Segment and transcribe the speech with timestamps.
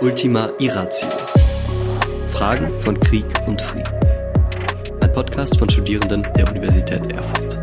[0.00, 1.08] Ultima Irratio.
[2.28, 3.92] Fragen von Krieg und Frieden.
[5.00, 7.58] Ein Podcast von Studierenden der Universität Erfurt.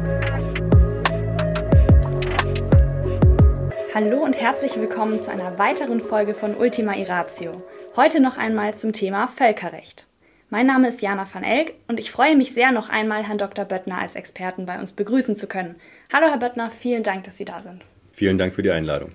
[3.94, 7.64] Hallo und herzlich willkommen zu einer weiteren Folge von Ultima Irratio.
[7.96, 10.06] Heute noch einmal zum Thema Völkerrecht.
[10.50, 13.64] Mein Name ist Jana van Elk und ich freue mich sehr, noch einmal Herrn Dr.
[13.64, 15.76] Böttner als Experten bei uns begrüßen zu können.
[16.12, 17.82] Hallo, Herr Böttner, vielen Dank, dass Sie da sind.
[18.12, 19.12] Vielen Dank für die Einladung.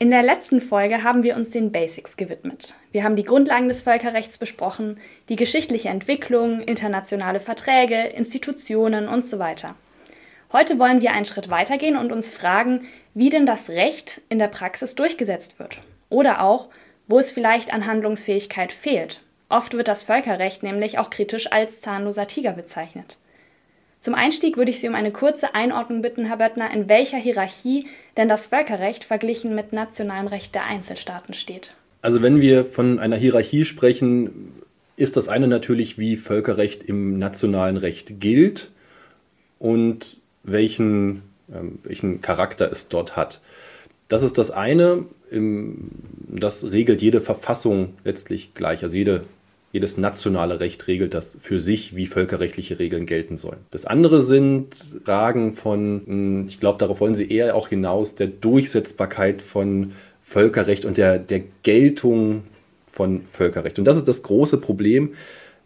[0.00, 2.74] In der letzten Folge haben wir uns den Basics gewidmet.
[2.90, 4.98] Wir haben die Grundlagen des Völkerrechts besprochen,
[5.28, 9.76] die geschichtliche Entwicklung, internationale Verträge, Institutionen und so weiter.
[10.52, 14.48] Heute wollen wir einen Schritt weitergehen und uns fragen, wie denn das Recht in der
[14.48, 15.78] Praxis durchgesetzt wird.
[16.10, 16.68] Oder auch,
[17.06, 19.20] wo es vielleicht an Handlungsfähigkeit fehlt.
[19.48, 23.18] Oft wird das Völkerrecht nämlich auch kritisch als zahnloser Tiger bezeichnet.
[24.04, 27.86] Zum Einstieg würde ich Sie um eine kurze Einordnung bitten, Herr Böttner, in welcher Hierarchie
[28.18, 31.72] denn das Völkerrecht verglichen mit nationalem Recht der Einzelstaaten steht.
[32.02, 34.52] Also wenn wir von einer Hierarchie sprechen,
[34.96, 38.72] ist das eine natürlich, wie Völkerrecht im nationalen Recht gilt
[39.58, 43.40] und welchen, ähm, welchen Charakter es dort hat.
[44.08, 45.06] Das ist das eine,
[46.28, 48.82] das regelt jede Verfassung letztlich gleich.
[48.82, 49.24] Also jede
[49.74, 53.58] jedes nationale Recht regelt das für sich, wie völkerrechtliche Regeln gelten sollen.
[53.72, 54.72] Das andere sind
[55.04, 59.90] Fragen von, hm, ich glaube, darauf wollen Sie eher auch hinaus, der Durchsetzbarkeit von
[60.22, 62.44] Völkerrecht und der, der Geltung
[62.86, 63.80] von Völkerrecht.
[63.80, 65.14] Und das ist das große Problem,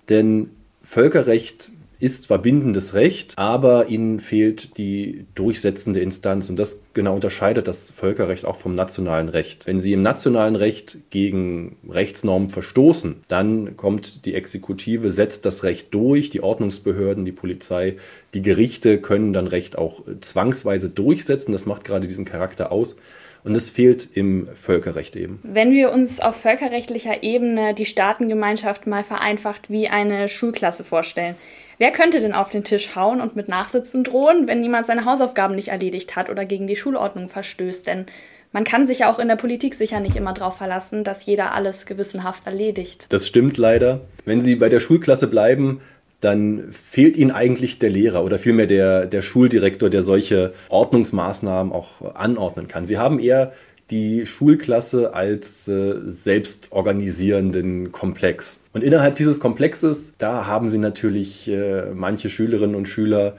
[0.08, 6.48] denn Völkerrecht ist zwar bindendes Recht, aber ihnen fehlt die durchsetzende Instanz.
[6.48, 9.66] Und das genau unterscheidet das Völkerrecht auch vom nationalen Recht.
[9.66, 15.92] Wenn sie im nationalen Recht gegen Rechtsnormen verstoßen, dann kommt die Exekutive, setzt das Recht
[15.92, 17.96] durch, die Ordnungsbehörden, die Polizei,
[18.32, 21.50] die Gerichte können dann Recht auch zwangsweise durchsetzen.
[21.50, 22.96] Das macht gerade diesen Charakter aus.
[23.44, 25.38] Und das fehlt im Völkerrecht eben.
[25.42, 31.36] Wenn wir uns auf völkerrechtlicher Ebene die Staatengemeinschaft mal vereinfacht wie eine Schulklasse vorstellen,
[31.78, 35.54] Wer könnte denn auf den Tisch hauen und mit Nachsitzen drohen, wenn jemand seine Hausaufgaben
[35.54, 37.86] nicht erledigt hat oder gegen die Schulordnung verstößt?
[37.86, 38.06] Denn
[38.50, 41.54] man kann sich ja auch in der Politik sicher nicht immer darauf verlassen, dass jeder
[41.54, 43.06] alles gewissenhaft erledigt.
[43.10, 44.00] Das stimmt leider.
[44.24, 45.80] Wenn Sie bei der Schulklasse bleiben,
[46.20, 52.14] dann fehlt Ihnen eigentlich der Lehrer oder vielmehr der, der Schuldirektor, der solche Ordnungsmaßnahmen auch
[52.16, 52.86] anordnen kann.
[52.86, 53.52] Sie haben eher
[53.90, 58.60] die Schulklasse als äh, selbstorganisierenden Komplex.
[58.72, 63.36] Und innerhalb dieses Komplexes, da haben sie natürlich äh, manche Schülerinnen und Schüler,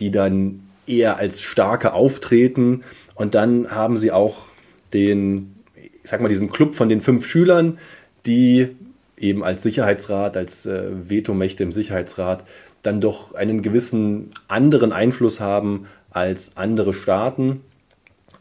[0.00, 2.82] die dann eher als starke auftreten.
[3.14, 4.46] Und dann haben sie auch
[4.92, 7.78] den, ich sag mal, diesen Club von den fünf Schülern,
[8.26, 8.68] die
[9.16, 12.44] eben als Sicherheitsrat, als äh, Vetomächte im Sicherheitsrat
[12.82, 17.60] dann doch einen gewissen anderen Einfluss haben als andere Staaten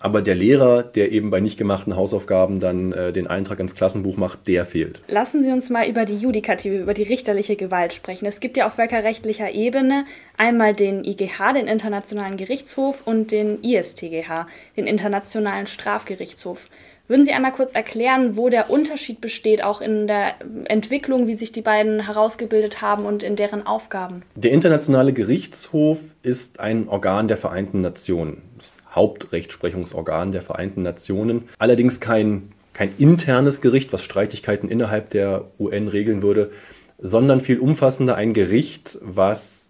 [0.01, 4.17] aber der Lehrer, der eben bei nicht gemachten Hausaufgaben dann äh, den Eintrag ins Klassenbuch
[4.17, 5.01] macht, der fehlt.
[5.07, 8.25] Lassen Sie uns mal über die Judikative, über die richterliche Gewalt sprechen.
[8.25, 10.05] Es gibt ja auf völkerrechtlicher Ebene
[10.37, 16.67] einmal den IGH, den Internationalen Gerichtshof, und den ISTGH, den Internationalen Strafgerichtshof.
[17.07, 20.35] Würden Sie einmal kurz erklären, wo der Unterschied besteht, auch in der
[20.65, 24.23] Entwicklung, wie sich die beiden herausgebildet haben und in deren Aufgaben?
[24.35, 31.49] Der Internationale Gerichtshof ist ein Organ der Vereinten Nationen das Hauptrechtsprechungsorgan der Vereinten Nationen.
[31.57, 36.51] Allerdings kein, kein internes Gericht, was Streitigkeiten innerhalb der UN regeln würde,
[36.97, 39.69] sondern viel umfassender ein Gericht, was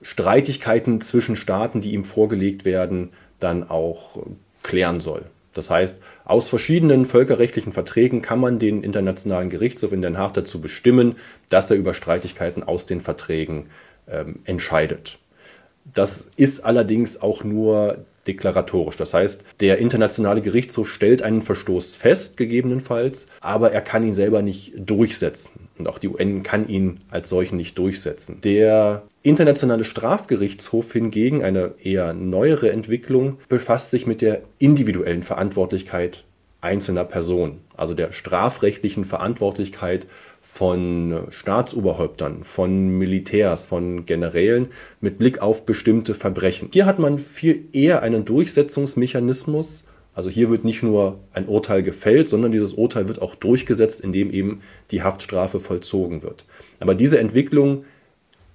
[0.00, 4.18] Streitigkeiten zwischen Staaten, die ihm vorgelegt werden, dann auch
[4.62, 5.22] klären soll.
[5.52, 10.60] Das heißt, aus verschiedenen völkerrechtlichen Verträgen kann man den Internationalen Gerichtshof in Den Haag dazu
[10.60, 11.16] bestimmen,
[11.48, 13.66] dass er über Streitigkeiten aus den Verträgen
[14.06, 15.18] ähm, entscheidet.
[15.94, 18.96] Das ist allerdings auch nur deklaratorisch.
[18.96, 24.42] Das heißt, der internationale Gerichtshof stellt einen Verstoß fest, gegebenenfalls, aber er kann ihn selber
[24.42, 25.68] nicht durchsetzen.
[25.78, 28.40] Und auch die UN kann ihn als solchen nicht durchsetzen.
[28.42, 36.24] Der internationale Strafgerichtshof hingegen, eine eher neuere Entwicklung, befasst sich mit der individuellen Verantwortlichkeit
[36.60, 40.06] einzelner Personen, also der strafrechtlichen Verantwortlichkeit
[40.56, 44.68] von Staatsoberhäuptern, von Militärs, von Generälen
[45.02, 46.70] mit Blick auf bestimmte Verbrechen.
[46.72, 49.84] Hier hat man viel eher einen Durchsetzungsmechanismus.
[50.14, 54.30] Also hier wird nicht nur ein Urteil gefällt, sondern dieses Urteil wird auch durchgesetzt, indem
[54.30, 56.46] eben die Haftstrafe vollzogen wird.
[56.80, 57.84] Aber diese Entwicklung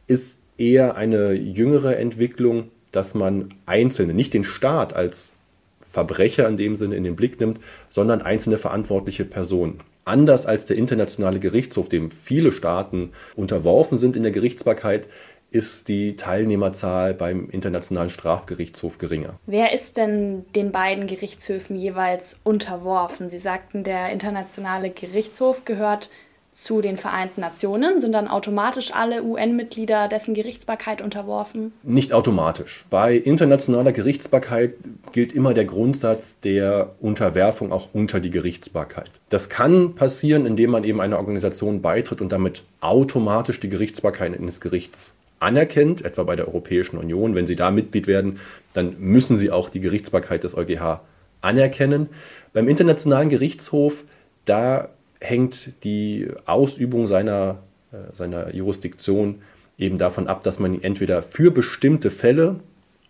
[0.07, 5.33] ist eher eine jüngere Entwicklung, dass man Einzelne, nicht den Staat als
[5.81, 7.59] Verbrecher in dem Sinne in den Blick nimmt,
[7.89, 9.81] sondern einzelne verantwortliche Personen.
[10.05, 15.07] Anders als der internationale Gerichtshof, dem viele Staaten unterworfen sind in der Gerichtsbarkeit,
[15.51, 19.37] ist die Teilnehmerzahl beim Internationalen Strafgerichtshof geringer.
[19.45, 23.29] Wer ist denn den beiden Gerichtshöfen jeweils unterworfen?
[23.29, 26.09] Sie sagten, der Internationale Gerichtshof gehört
[26.51, 27.99] zu den Vereinten Nationen?
[27.99, 31.73] Sind dann automatisch alle UN-Mitglieder dessen Gerichtsbarkeit unterworfen?
[31.83, 32.85] Nicht automatisch.
[32.89, 34.73] Bei internationaler Gerichtsbarkeit
[35.13, 39.09] gilt immer der Grundsatz der Unterwerfung auch unter die Gerichtsbarkeit.
[39.29, 44.59] Das kann passieren, indem man eben einer Organisation beitritt und damit automatisch die Gerichtsbarkeit eines
[44.59, 47.33] Gerichts anerkennt, etwa bei der Europäischen Union.
[47.33, 48.39] Wenn Sie da Mitglied werden,
[48.73, 50.99] dann müssen Sie auch die Gerichtsbarkeit des EuGH
[51.41, 52.09] anerkennen.
[52.53, 54.03] Beim Internationalen Gerichtshof,
[54.45, 54.89] da
[55.21, 57.59] hängt die Ausübung seiner,
[57.93, 59.41] äh, seiner Jurisdiktion
[59.77, 62.59] eben davon ab, dass man ihn entweder für bestimmte Fälle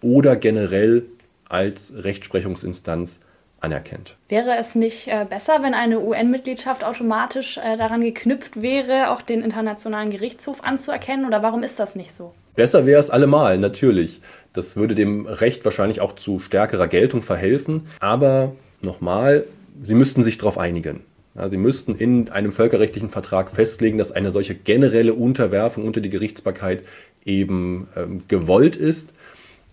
[0.02, 1.04] oder generell
[1.50, 3.22] als Rechtsprechungsinstanz
[3.60, 4.16] anerkennt.
[4.30, 9.42] Wäre es nicht äh, besser, wenn eine UN-Mitgliedschaft automatisch äh, daran geknüpft wäre, auch den
[9.42, 11.26] Internationalen Gerichtshof anzuerkennen?
[11.26, 12.34] Oder warum ist das nicht so?
[12.56, 14.22] Besser wäre es allemal, natürlich.
[14.54, 17.88] Das würde dem Recht wahrscheinlich auch zu stärkerer Geltung verhelfen.
[18.00, 19.46] Aber nochmal,
[19.84, 21.02] Sie müssten sich darauf einigen.
[21.36, 26.10] Ja, Sie müssten in einem völkerrechtlichen Vertrag festlegen, dass eine solche generelle Unterwerfung unter die
[26.10, 26.84] Gerichtsbarkeit
[27.26, 29.14] eben ähm, gewollt ist.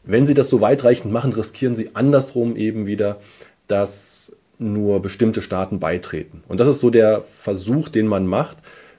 [0.04, 3.20] Wenn Sie das so weitreichend machen, riskieren Sie andersrum eben wieder,
[3.66, 6.42] dass nur bestimmte Staaten beitreten.
[6.48, 8.58] Und das ist so der Versuch, den man macht,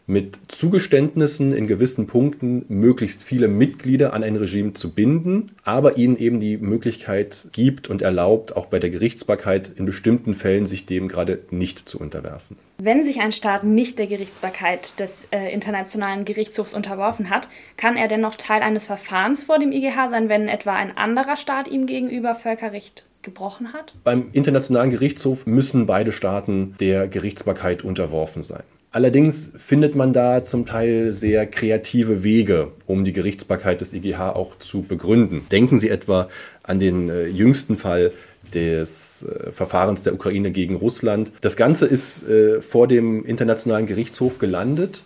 [0.09, 6.17] mit Zugeständnissen in gewissen Punkten möglichst viele Mitglieder an ein Regime zu binden, aber ihnen
[6.17, 11.07] eben die Möglichkeit gibt und erlaubt, auch bei der Gerichtsbarkeit in bestimmten Fällen sich dem
[11.07, 12.57] gerade nicht zu unterwerfen.
[12.79, 17.47] Wenn sich ein Staat nicht der Gerichtsbarkeit des äh, Internationalen Gerichtshofs unterworfen hat,
[17.77, 21.67] kann er dennoch Teil eines Verfahrens vor dem IGH sein, wenn etwa ein anderer Staat
[21.67, 23.93] ihm gegenüber Völkerrecht gebrochen hat?
[24.03, 28.63] Beim Internationalen Gerichtshof müssen beide Staaten der Gerichtsbarkeit unterworfen sein.
[28.91, 34.57] Allerdings findet man da zum Teil sehr kreative Wege, um die Gerichtsbarkeit des IGH auch
[34.57, 35.45] zu begründen.
[35.51, 36.27] Denken Sie etwa
[36.63, 38.11] an den äh, jüngsten Fall
[38.51, 41.31] des äh, Verfahrens der Ukraine gegen Russland.
[41.41, 45.03] Das Ganze ist äh, vor dem Internationalen Gerichtshof gelandet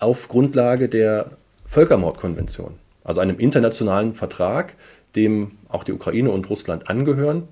[0.00, 1.30] auf Grundlage der
[1.64, 2.74] Völkermordkonvention,
[3.04, 4.74] also einem internationalen Vertrag,
[5.14, 7.44] dem auch die Ukraine und Russland angehören.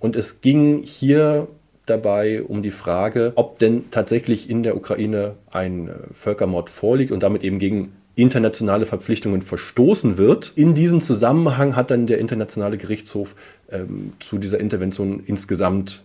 [0.00, 1.48] Und es ging hier
[1.90, 7.22] dabei um die Frage, ob denn tatsächlich in der Ukraine ein äh, Völkermord vorliegt und
[7.22, 10.52] damit eben gegen internationale Verpflichtungen verstoßen wird.
[10.56, 13.36] In diesem Zusammenhang hat dann der Internationale Gerichtshof
[13.70, 16.02] ähm, zu dieser Intervention insgesamt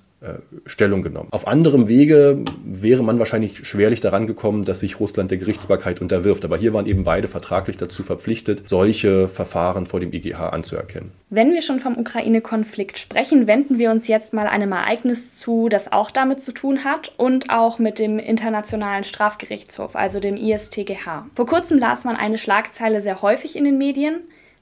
[0.66, 1.28] Stellung genommen.
[1.32, 6.46] Auf anderem Wege wäre man wahrscheinlich schwerlich daran gekommen, dass sich Russland der Gerichtsbarkeit unterwirft.
[6.46, 11.12] Aber hier waren eben beide vertraglich dazu verpflichtet, solche Verfahren vor dem IGH anzuerkennen.
[11.30, 15.92] Wenn wir schon vom Ukraine-Konflikt sprechen, wenden wir uns jetzt mal einem Ereignis zu, das
[15.92, 21.28] auch damit zu tun hat und auch mit dem Internationalen Strafgerichtshof, also dem ISTGH.
[21.36, 24.22] Vor kurzem las man eine Schlagzeile sehr häufig in den Medien.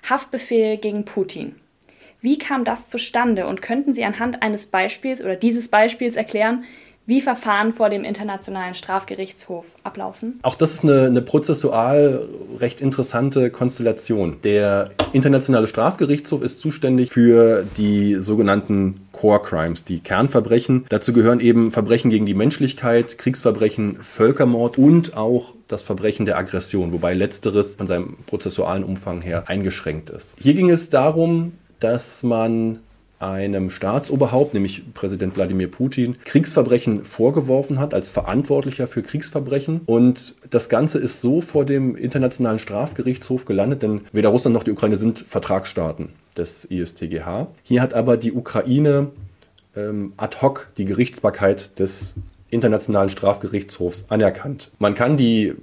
[0.09, 1.55] Haftbefehl gegen Putin.
[2.21, 6.63] Wie kam das zustande und könnten Sie anhand eines Beispiels oder dieses Beispiels erklären,
[7.07, 10.39] wie Verfahren vor dem Internationalen Strafgerichtshof ablaufen?
[10.44, 12.29] Auch das ist eine, eine, prozessual
[12.59, 14.38] recht interessante Konstellation.
[14.44, 20.85] Der Internationale Strafgerichtshof ist zuständig für die sogenannten Core Crimes, die Kernverbrechen.
[20.89, 26.91] Dazu gehören eben Verbrechen gegen die Menschlichkeit, Kriegsverbrechen, Völkermord und auch das Verbrechen der Aggression,
[26.91, 30.35] wobei letzteres von seinem prozessualen Umfang her eingeschränkt ist.
[30.39, 32.80] Hier ging es darum, dass man
[33.19, 39.81] einem Staatsoberhaupt, nämlich Präsident Wladimir Putin, Kriegsverbrechen vorgeworfen hat als Verantwortlicher für Kriegsverbrechen.
[39.85, 44.71] Und das Ganze ist so vor dem Internationalen Strafgerichtshof gelandet, denn weder Russland noch die
[44.71, 47.47] Ukraine sind Vertragsstaaten des ISTGH.
[47.64, 49.11] Hier hat aber die Ukraine
[49.76, 52.16] ähm, ad hoc die Gerichtsbarkeit des
[52.51, 54.71] Internationalen Strafgerichtshofs anerkannt.
[54.77, 55.53] Man kann die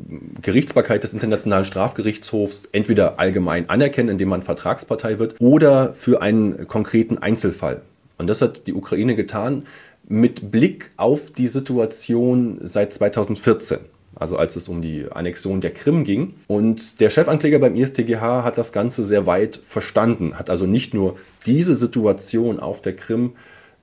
[0.42, 7.18] Gerichtsbarkeit des Internationalen Strafgerichtshofs entweder allgemein anerkennen, indem man Vertragspartei wird, oder für einen konkreten
[7.18, 7.82] Einzelfall.
[8.16, 9.64] Und das hat die Ukraine getan
[10.08, 13.78] mit Blick auf die Situation seit 2014
[14.18, 16.34] also als es um die Annexion der Krim ging.
[16.48, 21.16] Und der Chefankläger beim ISTGH hat das Ganze sehr weit verstanden, hat also nicht nur
[21.46, 23.32] diese Situation auf der Krim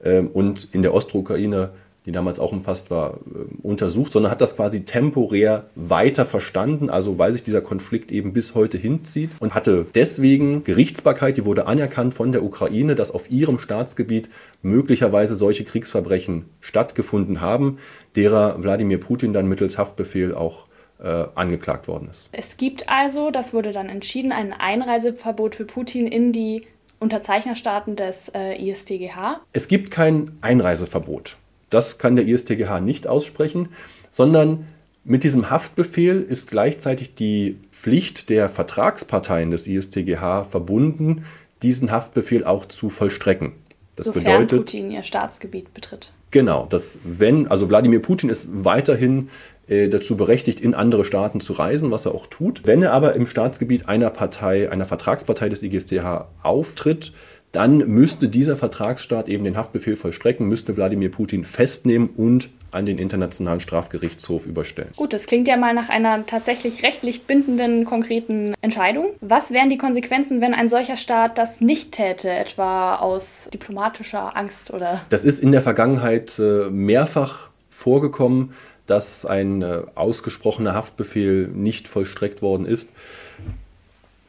[0.03, 1.69] äh, und in der Ostukraine
[2.05, 7.17] die damals auch umfasst war, äh, untersucht, sondern hat das quasi temporär weiter verstanden, also
[7.17, 12.13] weil sich dieser Konflikt eben bis heute hinzieht und hatte deswegen Gerichtsbarkeit, die wurde anerkannt
[12.13, 14.29] von der Ukraine, dass auf ihrem Staatsgebiet
[14.61, 17.77] möglicherweise solche Kriegsverbrechen stattgefunden haben,
[18.15, 20.67] derer Wladimir Putin dann mittels Haftbefehl auch
[20.99, 22.29] äh, angeklagt worden ist.
[22.31, 26.65] Es gibt also, das wurde dann entschieden, ein Einreiseverbot für Putin in die
[26.99, 29.41] Unterzeichnerstaaten des äh, ISTGH.
[29.51, 31.37] Es gibt kein Einreiseverbot.
[31.69, 33.69] Das kann der ISTGH nicht aussprechen,
[34.11, 34.67] sondern
[35.07, 41.25] Mit diesem Haftbefehl ist gleichzeitig die Pflicht der Vertragsparteien des ISTGH verbunden,
[41.61, 43.51] diesen Haftbefehl auch zu vollstrecken.
[43.95, 46.11] Das Sofern bedeutet, Putin ihr Staatsgebiet betritt.
[46.31, 49.29] Genau, dass wenn, also Wladimir Putin ist weiterhin
[49.67, 52.61] äh, dazu berechtigt, in andere Staaten zu reisen, was er auch tut.
[52.65, 57.13] Wenn er aber im Staatsgebiet einer Partei, einer Vertragspartei des IGSTH auftritt,
[57.55, 62.97] dann müsste dieser Vertragsstaat eben den Haftbefehl vollstrecken, müsste Wladimir Putin festnehmen und an den
[62.97, 64.89] Internationalen Strafgerichtshof überstellen.
[64.97, 69.11] Gut, das klingt ja mal nach einer tatsächlich rechtlich bindenden, konkreten Entscheidung.
[69.21, 74.73] Was wären die Konsequenzen, wenn ein solcher Staat das nicht täte, etwa aus diplomatischer Angst
[74.73, 75.01] oder?
[75.09, 78.53] Das ist in der Vergangenheit äh, mehrfach vorgekommen,
[78.87, 82.91] dass ein äh, ausgesprochener Haftbefehl nicht vollstreckt worden ist.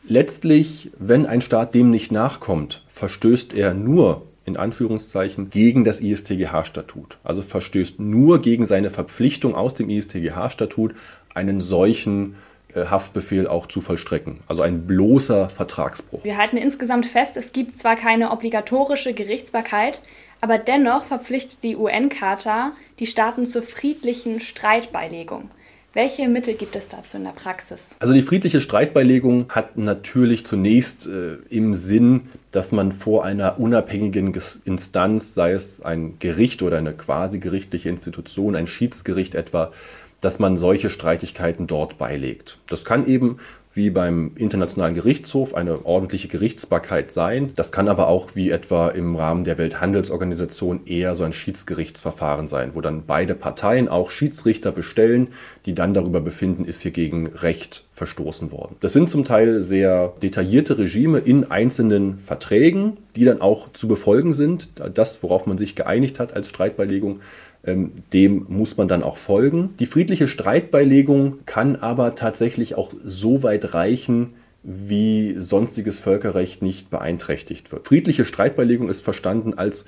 [0.08, 7.18] Letztlich, wenn ein Staat dem nicht nachkommt, verstößt er nur in Anführungszeichen gegen das ISTGH-Statut.
[7.24, 10.94] Also verstößt nur gegen seine Verpflichtung aus dem ISTGH-Statut,
[11.34, 12.36] einen solchen
[12.72, 14.38] äh, Haftbefehl auch zu vollstrecken.
[14.46, 16.22] Also ein bloßer Vertragsbruch.
[16.22, 20.02] Wir halten insgesamt fest, es gibt zwar keine obligatorische Gerichtsbarkeit,
[20.40, 22.70] aber dennoch verpflichtet die UN-Charta
[23.00, 25.50] die Staaten zur friedlichen Streitbeilegung.
[25.96, 27.96] Welche Mittel gibt es dazu in der Praxis?
[28.00, 34.36] Also die friedliche Streitbeilegung hat natürlich zunächst äh, im Sinn, dass man vor einer unabhängigen
[34.66, 39.72] Instanz, sei es ein Gericht oder eine quasi gerichtliche Institution, ein Schiedsgericht etwa,
[40.20, 42.58] dass man solche Streitigkeiten dort beilegt.
[42.66, 43.38] Das kann eben
[43.76, 47.52] wie beim Internationalen Gerichtshof eine ordentliche Gerichtsbarkeit sein.
[47.56, 52.70] Das kann aber auch wie etwa im Rahmen der Welthandelsorganisation eher so ein Schiedsgerichtsverfahren sein,
[52.74, 55.28] wo dann beide Parteien auch Schiedsrichter bestellen,
[55.66, 58.76] die dann darüber befinden, ist hier gegen Recht verstoßen worden.
[58.80, 64.32] Das sind zum Teil sehr detaillierte Regime in einzelnen Verträgen, die dann auch zu befolgen
[64.32, 64.68] sind.
[64.94, 67.20] Das, worauf man sich geeinigt hat als Streitbeilegung,
[67.66, 69.70] dem muss man dann auch folgen.
[69.80, 77.72] Die friedliche Streitbeilegung kann aber tatsächlich auch so weit reichen, wie sonstiges Völkerrecht nicht beeinträchtigt
[77.72, 77.86] wird.
[77.86, 79.86] Friedliche Streitbeilegung ist verstanden als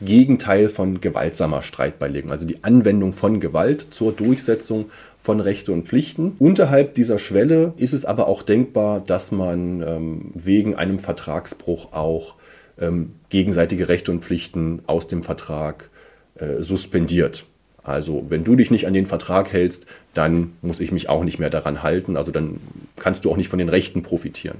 [0.00, 4.86] Gegenteil von gewaltsamer Streitbeilegung, also die Anwendung von Gewalt zur Durchsetzung
[5.20, 6.32] von Rechte und Pflichten.
[6.38, 12.36] Unterhalb dieser Schwelle ist es aber auch denkbar, dass man ähm, wegen einem Vertragsbruch auch
[12.80, 15.90] ähm, gegenseitige Rechte und Pflichten aus dem Vertrag
[16.40, 17.44] äh, suspendiert.
[17.82, 21.38] Also wenn du dich nicht an den Vertrag hältst, dann muss ich mich auch nicht
[21.38, 22.16] mehr daran halten.
[22.16, 22.60] Also dann
[22.96, 24.58] kannst du auch nicht von den Rechten profitieren.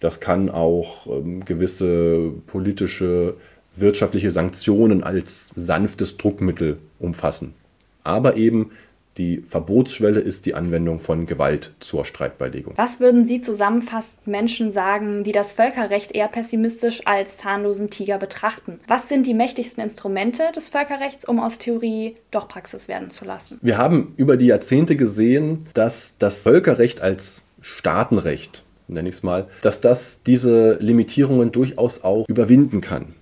[0.00, 3.34] Das kann auch ähm, gewisse politische,
[3.76, 7.54] wirtschaftliche Sanktionen als sanftes Druckmittel umfassen.
[8.02, 8.70] Aber eben
[9.16, 12.74] die Verbotsschwelle ist die Anwendung von Gewalt zur Streitbeilegung.
[12.76, 18.80] Was würden Sie zusammenfassend Menschen sagen, die das Völkerrecht eher pessimistisch als zahnlosen Tiger betrachten?
[18.88, 23.58] Was sind die mächtigsten Instrumente des Völkerrechts, um aus Theorie doch Praxis werden zu lassen?
[23.62, 29.46] Wir haben über die Jahrzehnte gesehen, dass das Völkerrecht als Staatenrecht, nenne ich es mal,
[29.62, 33.14] dass das diese Limitierungen durchaus auch überwinden kann.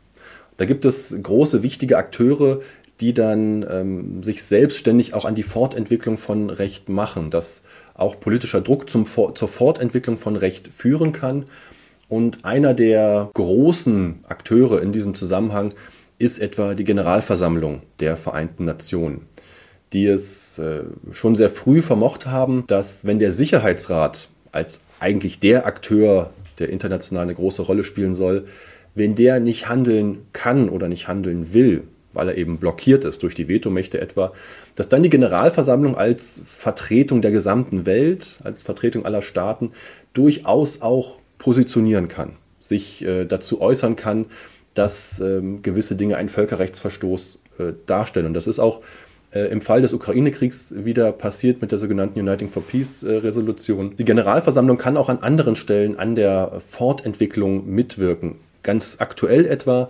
[0.56, 2.60] Da gibt es große, wichtige Akteure,
[3.00, 7.62] die dann ähm, sich selbstständig auch an die Fortentwicklung von Recht machen, dass
[7.94, 11.46] auch politischer Druck zum, zur Fortentwicklung von Recht führen kann.
[12.08, 15.74] Und einer der großen Akteure in diesem Zusammenhang
[16.18, 19.22] ist etwa die Generalversammlung der Vereinten Nationen,
[19.92, 25.66] die es äh, schon sehr früh vermocht haben, dass wenn der Sicherheitsrat als eigentlich der
[25.66, 28.46] Akteur, der international eine große Rolle spielen soll,
[28.94, 33.34] wenn der nicht handeln kann oder nicht handeln will, weil er eben blockiert ist durch
[33.34, 34.32] die Vetomächte etwa,
[34.74, 39.72] dass dann die Generalversammlung als Vertretung der gesamten Welt, als Vertretung aller Staaten
[40.12, 44.26] durchaus auch positionieren kann, sich äh, dazu äußern kann,
[44.74, 48.26] dass ähm, gewisse Dinge einen Völkerrechtsverstoß äh, darstellen.
[48.26, 48.80] Und das ist auch
[49.32, 53.96] äh, im Fall des Ukraine-Kriegs wieder passiert mit der sogenannten Uniting for Peace-Resolution.
[53.96, 58.36] Die Generalversammlung kann auch an anderen Stellen an der Fortentwicklung mitwirken.
[58.62, 59.86] Ganz aktuell etwa äh,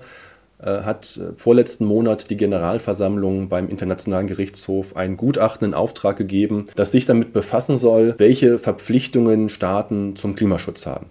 [0.67, 6.93] hat äh, vorletzten Monat die Generalversammlung beim Internationalen Gerichtshof ein Gutachten in Auftrag gegeben, das
[6.93, 11.07] sich damit befassen soll, welche Verpflichtungen Staaten zum Klimaschutz haben.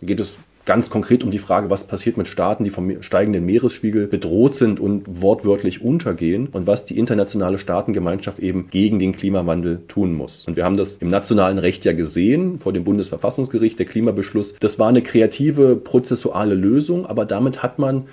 [0.00, 3.44] Da geht es ganz konkret um die Frage, was passiert mit Staaten, die vom steigenden
[3.44, 9.82] Meeresspiegel bedroht sind und wortwörtlich untergehen und was die internationale Staatengemeinschaft eben gegen den Klimawandel
[9.88, 10.46] tun muss.
[10.46, 14.54] Und wir haben das im nationalen Recht ja gesehen, vor dem Bundesverfassungsgericht, der Klimabeschluss.
[14.60, 18.04] Das war eine kreative, prozessuale Lösung, aber damit hat man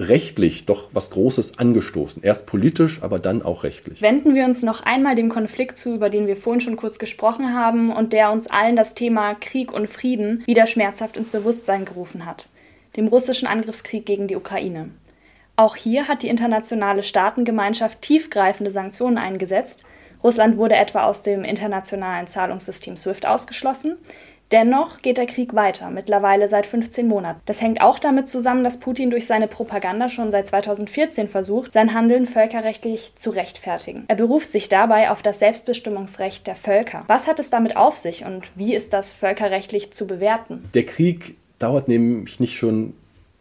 [0.00, 2.22] rechtlich doch was Großes angestoßen.
[2.22, 4.02] Erst politisch, aber dann auch rechtlich.
[4.02, 7.54] Wenden wir uns noch einmal dem Konflikt zu, über den wir vorhin schon kurz gesprochen
[7.54, 12.26] haben und der uns allen das Thema Krieg und Frieden wieder schmerzhaft ins Bewusstsein gerufen
[12.26, 12.48] hat.
[12.96, 14.90] Dem russischen Angriffskrieg gegen die Ukraine.
[15.56, 19.84] Auch hier hat die internationale Staatengemeinschaft tiefgreifende Sanktionen eingesetzt
[20.22, 23.96] Russland wurde etwa aus dem internationalen Zahlungssystem SWIFT ausgeschlossen.
[24.52, 27.40] Dennoch geht der Krieg weiter, mittlerweile seit 15 Monaten.
[27.46, 31.94] Das hängt auch damit zusammen, dass Putin durch seine Propaganda schon seit 2014 versucht, sein
[31.94, 34.04] Handeln völkerrechtlich zu rechtfertigen.
[34.08, 37.04] Er beruft sich dabei auf das Selbstbestimmungsrecht der Völker.
[37.06, 40.68] Was hat es damit auf sich und wie ist das völkerrechtlich zu bewerten?
[40.74, 42.94] Der Krieg dauert nämlich nicht schon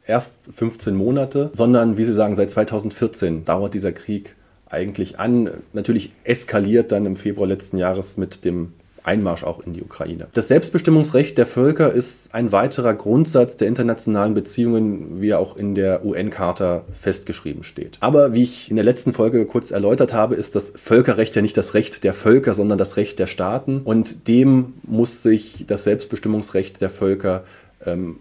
[0.06, 4.36] erst 15 Monate, sondern wie Sie sagen, seit 2014 dauert dieser Krieg
[4.70, 5.50] eigentlich an.
[5.74, 8.74] Natürlich eskaliert dann im Februar letzten Jahres mit dem
[9.04, 10.28] Einmarsch auch in die Ukraine.
[10.34, 15.76] Das Selbstbestimmungsrecht der Völker ist ein weiterer Grundsatz der internationalen Beziehungen, wie er auch in
[15.76, 17.98] der UN-Charta festgeschrieben steht.
[18.00, 21.58] Aber wie ich in der letzten Folge kurz erläutert habe, ist das Völkerrecht ja nicht
[21.58, 23.82] das Recht der Völker, sondern das Recht der Staaten.
[23.84, 27.44] Und dem muss sich das Selbstbestimmungsrecht der Völker
[27.86, 28.18] ähm,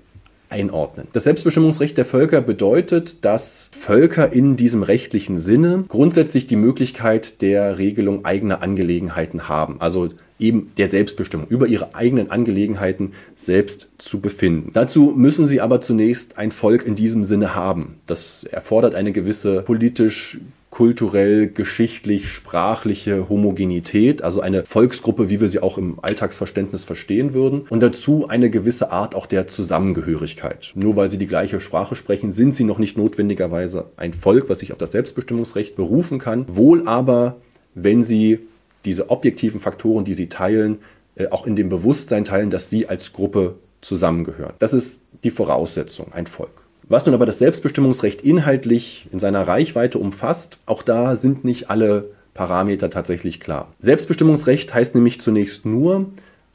[0.51, 1.09] einordnen.
[1.13, 7.79] Das Selbstbestimmungsrecht der Völker bedeutet, dass Völker in diesem rechtlichen Sinne grundsätzlich die Möglichkeit der
[7.79, 9.81] Regelung eigener Angelegenheiten haben.
[9.81, 14.71] Also eben der Selbstbestimmung, über ihre eigenen Angelegenheiten selbst zu befinden.
[14.73, 18.01] Dazu müssen sie aber zunächst ein Volk in diesem Sinne haben.
[18.07, 20.41] Das erfordert eine gewisse politisch
[20.71, 27.63] kulturell, geschichtlich, sprachliche Homogenität, also eine Volksgruppe, wie wir sie auch im Alltagsverständnis verstehen würden,
[27.71, 30.73] und dazu eine gewisse Art auch der Zusammengehörigkeit.
[30.75, 34.59] Nur weil sie die gleiche Sprache sprechen, sind sie noch nicht notwendigerweise ein Volk, was
[34.59, 37.37] sich auf das Selbstbestimmungsrecht berufen kann, wohl aber,
[37.75, 38.41] wenn sie
[38.85, 40.79] diese objektiven Faktoren, die sie teilen,
[41.15, 44.55] äh, auch in dem Bewusstsein teilen, dass sie als Gruppe zusammengehören.
[44.59, 46.53] Das ist die Voraussetzung, ein Volk.
[46.89, 52.11] Was nun aber das Selbstbestimmungsrecht inhaltlich in seiner Reichweite umfasst, auch da sind nicht alle
[52.33, 53.75] Parameter tatsächlich klar.
[53.79, 56.07] Selbstbestimmungsrecht heißt nämlich zunächst nur,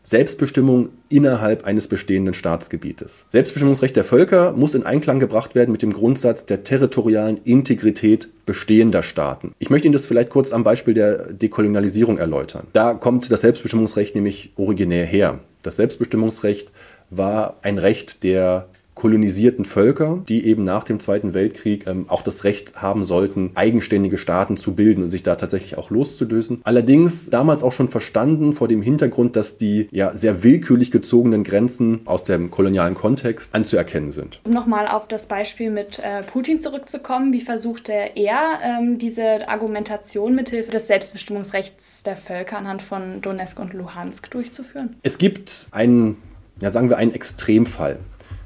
[0.03, 3.25] Selbstbestimmung innerhalb eines bestehenden Staatsgebietes.
[3.29, 9.01] Selbstbestimmungsrecht der Völker muss in Einklang gebracht werden mit dem Grundsatz der territorialen Integrität bestehender
[9.01, 9.53] Staaten.
[9.59, 12.67] Ich möchte Ihnen das vielleicht kurz am Beispiel der Dekolonialisierung erläutern.
[12.73, 15.39] Da kommt das Selbstbestimmungsrecht nämlich originär her.
[15.63, 16.71] Das Selbstbestimmungsrecht
[17.09, 22.43] war ein Recht der kolonisierten Völker, die eben nach dem Zweiten Weltkrieg ähm, auch das
[22.43, 26.61] Recht haben sollten, eigenständige Staaten zu bilden und sich da tatsächlich auch loszulösen.
[26.63, 32.01] Allerdings damals auch schon verstanden vor dem Hintergrund, dass die ja sehr willkürlich gezogenen Grenzen
[32.05, 34.39] aus dem kolonialen Kontext anzuerkennen sind.
[34.43, 40.35] Um nochmal auf das Beispiel mit äh, Putin zurückzukommen, wie versuchte er ähm, diese Argumentation
[40.35, 44.95] mithilfe des Selbstbestimmungsrechts der Völker anhand von Donetsk und Luhansk durchzuführen?
[45.03, 46.17] Es gibt einen
[46.61, 47.97] ja, sagen wir, einen Extremfall.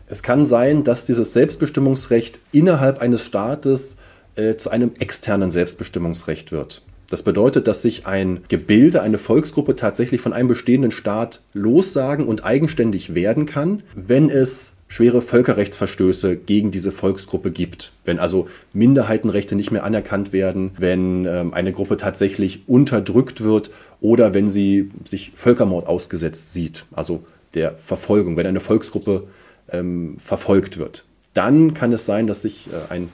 [0.10, 3.98] Es kann sein, dass dieses Selbstbestimmungsrecht innerhalb eines Staates
[4.36, 6.82] äh, zu einem externen Selbstbestimmungsrecht wird.
[7.10, 12.44] Das bedeutet, dass sich ein Gebilde, eine Volksgruppe tatsächlich von einem bestehenden Staat lossagen und
[12.44, 17.94] eigenständig werden kann, wenn es schwere Völkerrechtsverstöße gegen diese Volksgruppe gibt.
[18.06, 24.34] Wenn also Minderheitenrechte nicht mehr anerkannt werden, wenn ähm, eine Gruppe tatsächlich unterdrückt wird oder
[24.34, 29.24] wenn sie sich Völkermord ausgesetzt sieht, also der Verfolgung, wenn eine Volksgruppe
[29.72, 31.06] ähm, verfolgt wird.
[31.34, 33.10] Dann kann es sein, dass sich äh, ein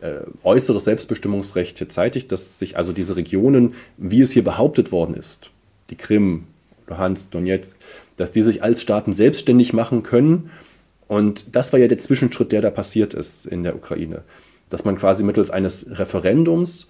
[0.00, 5.14] äh, äußeres Selbstbestimmungsrecht hier zeitigt, dass sich also diese Regionen, wie es hier behauptet worden
[5.14, 5.50] ist,
[5.90, 6.44] die Krim,
[6.86, 7.78] Luhansk, Donetsk,
[8.16, 10.50] dass die sich als Staaten selbstständig machen können.
[11.06, 14.22] Und das war ja der Zwischenschritt, der da passiert ist in der Ukraine.
[14.70, 16.88] Dass man quasi mittels eines Referendums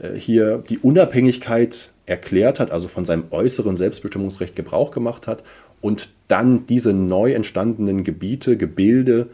[0.00, 5.42] äh, hier die Unabhängigkeit erklärt hat, also von seinem äußeren Selbstbestimmungsrecht Gebrauch gemacht hat
[5.82, 9.28] und dann diese neu entstandenen Gebiete, Gebilde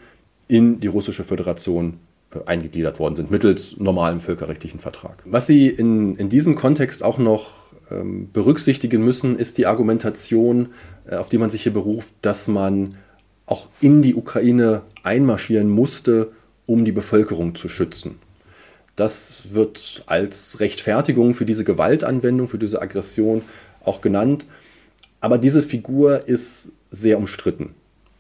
[0.49, 2.01] in die russische Föderation
[2.35, 5.23] äh, eingegliedert worden sind, mittels normalem völkerrechtlichen Vertrag.
[5.25, 7.53] Was Sie in, in diesem Kontext auch noch
[7.91, 10.71] ähm, berücksichtigen müssen, ist die Argumentation,
[11.09, 12.97] äh, auf die man sich hier beruft, dass man
[13.47, 16.33] auch in die Ukraine einmarschieren musste,
[16.67, 18.17] um die Bevölkerung zu schützen.
[18.97, 23.43] Das wird als Rechtfertigung für diese Gewaltanwendung, für diese Aggression
[23.85, 24.45] auch genannt.
[25.21, 27.75] Aber diese Figur ist sehr umstritten.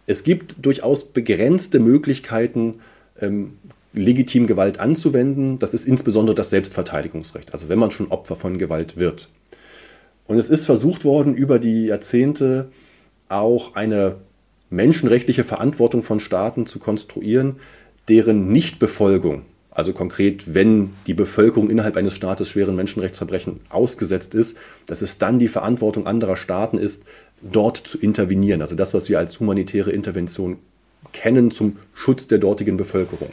[0.06, 2.76] Es gibt durchaus begrenzte Möglichkeiten,
[3.20, 3.58] ähm,
[3.92, 5.58] legitim Gewalt anzuwenden.
[5.58, 9.28] Das ist insbesondere das Selbstverteidigungsrecht, also wenn man schon Opfer von Gewalt wird.
[10.26, 12.70] Und es ist versucht worden, über die Jahrzehnte
[13.28, 14.16] auch eine
[14.70, 17.56] menschenrechtliche Verantwortung von Staaten zu konstruieren,
[18.08, 19.42] deren Nichtbefolgung
[19.78, 25.38] also konkret, wenn die Bevölkerung innerhalb eines Staates schweren Menschenrechtsverbrechen ausgesetzt ist, dass es dann
[25.38, 27.04] die Verantwortung anderer Staaten ist,
[27.40, 28.60] dort zu intervenieren.
[28.60, 30.58] Also das, was wir als humanitäre Intervention
[31.12, 33.28] kennen zum Schutz der dortigen Bevölkerung.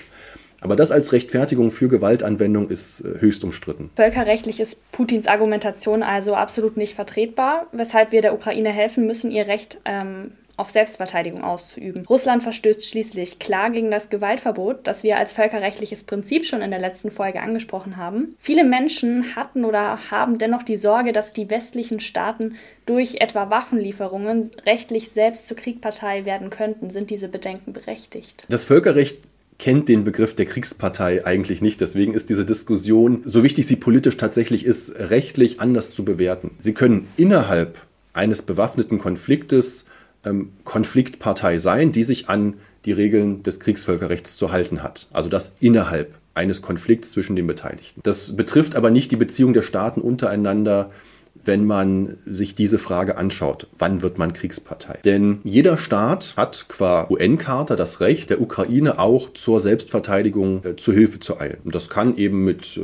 [0.61, 3.89] Aber das als Rechtfertigung für Gewaltanwendung ist äh, höchst umstritten.
[3.95, 9.47] Völkerrechtlich ist Putins Argumentation also absolut nicht vertretbar, weshalb wir der Ukraine helfen müssen, ihr
[9.47, 12.05] Recht ähm, auf Selbstverteidigung auszuüben.
[12.05, 16.79] Russland verstößt schließlich klar gegen das Gewaltverbot, das wir als völkerrechtliches Prinzip schon in der
[16.79, 18.35] letzten Folge angesprochen haben.
[18.39, 24.51] Viele Menschen hatten oder haben dennoch die Sorge, dass die westlichen Staaten durch etwa Waffenlieferungen
[24.65, 26.89] rechtlich selbst zur Kriegpartei werden könnten.
[26.89, 28.45] Sind diese Bedenken berechtigt?
[28.49, 29.19] Das Völkerrecht
[29.57, 31.81] kennt den Begriff der Kriegspartei eigentlich nicht.
[31.81, 36.51] Deswegen ist diese Diskussion, so wichtig sie politisch tatsächlich ist, rechtlich anders zu bewerten.
[36.59, 37.79] Sie können innerhalb
[38.13, 39.85] eines bewaffneten Konfliktes
[40.25, 45.07] ähm, Konfliktpartei sein, die sich an die Regeln des Kriegsvölkerrechts zu halten hat.
[45.11, 48.01] Also das innerhalb eines Konflikts zwischen den Beteiligten.
[48.03, 50.89] Das betrifft aber nicht die Beziehung der Staaten untereinander
[51.45, 54.99] wenn man sich diese Frage anschaut, wann wird man Kriegspartei?
[55.05, 60.91] Denn jeder Staat hat qua UN-Charta das Recht, der Ukraine auch zur Selbstverteidigung äh, zu
[60.91, 61.57] Hilfe zu eilen.
[61.63, 62.81] Und das kann eben mit äh,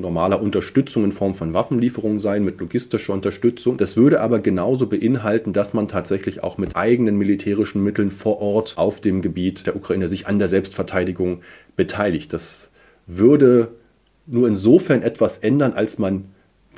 [0.00, 3.76] normaler Unterstützung in Form von Waffenlieferungen sein, mit logistischer Unterstützung.
[3.76, 8.74] Das würde aber genauso beinhalten, dass man tatsächlich auch mit eigenen militärischen Mitteln vor Ort
[8.76, 11.40] auf dem Gebiet der Ukraine sich an der Selbstverteidigung
[11.76, 12.32] beteiligt.
[12.32, 12.70] Das
[13.06, 13.68] würde
[14.26, 16.24] nur insofern etwas ändern, als man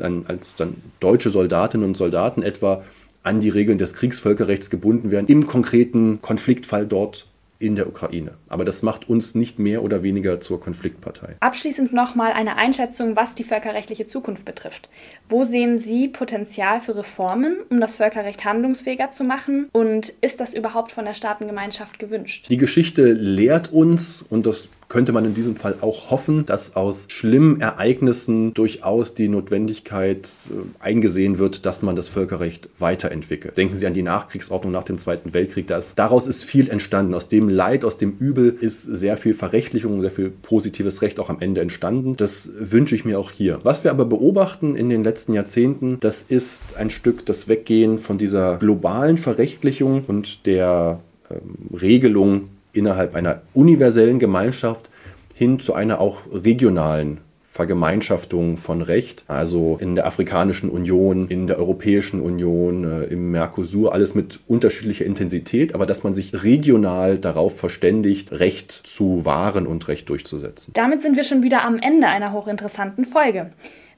[0.01, 2.83] dann als dann deutsche Soldatinnen und Soldaten etwa
[3.23, 7.27] an die Regeln des Kriegsvölkerrechts gebunden werden, im konkreten Konfliktfall dort
[7.61, 8.33] in der Ukraine.
[8.49, 11.37] Aber das macht uns nicht mehr oder weniger zur Konfliktpartei.
[11.41, 14.89] Abschließend nochmal eine Einschätzung, was die völkerrechtliche Zukunft betrifft.
[15.29, 19.69] Wo sehen Sie Potenzial für Reformen, um das Völkerrecht handlungsfähiger zu machen?
[19.73, 22.47] Und ist das überhaupt von der Staatengemeinschaft gewünscht?
[22.49, 27.07] Die Geschichte lehrt uns, und das könnte man in diesem Fall auch hoffen, dass aus
[27.09, 33.57] schlimmen Ereignissen durchaus die Notwendigkeit äh, eingesehen wird, dass man das Völkerrecht weiterentwickelt.
[33.57, 35.69] Denken Sie an die Nachkriegsordnung nach dem Zweiten Weltkrieg.
[35.69, 37.15] Das, daraus ist viel entstanden.
[37.15, 41.31] Aus dem Leid, aus dem Übel ist sehr viel Verrechtlichung, sehr viel positives Recht auch
[41.31, 42.17] am Ende entstanden.
[42.17, 43.61] Das wünsche ich mir auch hier.
[43.63, 48.19] Was wir aber beobachten in den letzten Jahrzehnten, das ist ein Stück das Weggehen von
[48.19, 50.99] dieser globalen Verrechtlichung und der
[51.31, 54.89] ähm, Regelung innerhalb einer universellen Gemeinschaft
[55.35, 57.19] hin zu einer auch regionalen
[57.53, 63.93] Vergemeinschaftung von Recht, also in der Afrikanischen Union, in der Europäischen Union, äh, im Mercosur,
[63.93, 69.89] alles mit unterschiedlicher Intensität, aber dass man sich regional darauf verständigt, Recht zu wahren und
[69.89, 70.73] Recht durchzusetzen.
[70.75, 73.51] Damit sind wir schon wieder am Ende einer hochinteressanten Folge.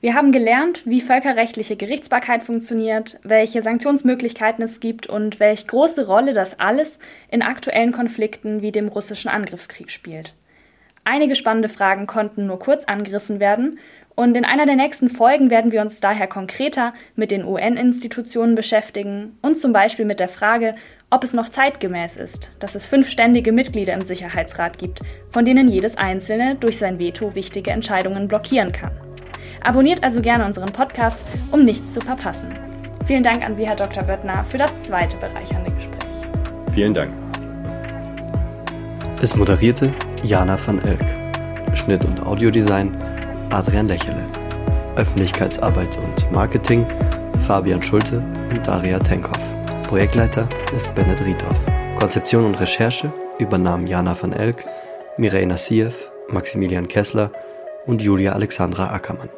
[0.03, 6.33] Wir haben gelernt, wie völkerrechtliche Gerichtsbarkeit funktioniert, welche Sanktionsmöglichkeiten es gibt und welche große Rolle
[6.33, 6.99] das alles
[7.31, 10.35] in aktuellen Konflikten wie dem russischen Angriffskrieg spielt.
[11.05, 13.79] Einige spannende Fragen konnten nur kurz angerissen werden
[14.17, 19.39] und in einer der nächsten Folgen werden wir uns daher konkreter mit den UN-Institutionen beschäftigen
[19.41, 20.73] und zum Beispiel mit der Frage,
[21.11, 24.99] ob es noch zeitgemäß ist, dass es fünf ständige Mitglieder im Sicherheitsrat gibt,
[25.31, 29.12] von denen jedes einzelne durch sein Veto wichtige Entscheidungen blockieren kann.
[29.65, 32.49] Abonniert also gerne unseren Podcast, um nichts zu verpassen.
[33.07, 34.03] Vielen Dank an Sie, Herr Dr.
[34.05, 36.11] Böttner, für das zweite bereichernde Gespräch.
[36.73, 37.13] Vielen Dank.
[39.21, 41.05] Es moderierte Jana van Elk.
[41.77, 42.97] Schnitt und Audiodesign
[43.51, 44.23] Adrian Lächele.
[44.97, 46.87] Öffentlichkeitsarbeit und Marketing
[47.41, 48.17] Fabian Schulte
[48.51, 49.39] und Daria Tenkhoff.
[49.89, 51.61] Projektleiter ist Bennett Riedhoff.
[51.99, 54.65] Konzeption und Recherche übernahmen Jana van Elk,
[55.19, 57.31] Mireille Nassiev, Maximilian Kessler
[57.87, 59.29] und Julia Alexandra Ackermann.